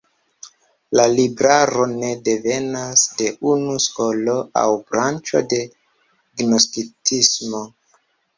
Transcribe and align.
La 0.99 1.03
libraro 1.17 1.83
ne 1.91 2.09
devenas 2.27 3.03
de 3.19 3.27
unu 3.51 3.75
skolo 3.85 4.35
aŭ 4.63 4.73
branĉo 4.89 5.43
de 5.53 5.61
gnostikismo. 6.43 7.63